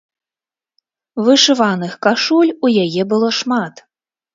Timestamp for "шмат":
3.43-3.75